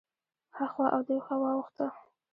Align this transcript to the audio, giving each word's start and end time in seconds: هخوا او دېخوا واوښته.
هخوا 0.57 0.85
او 0.95 1.01
دېخوا 1.07 1.35
واوښته. 1.41 1.87